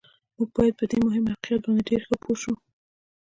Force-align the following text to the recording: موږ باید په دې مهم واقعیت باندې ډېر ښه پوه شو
موږ 0.35 0.49
باید 0.55 0.73
په 0.79 0.85
دې 0.91 0.97
مهم 1.07 1.23
واقعیت 1.27 1.61
باندې 1.63 1.87
ډېر 1.89 2.01
ښه 2.07 2.15
پوه 2.23 2.37
شو 2.41 2.53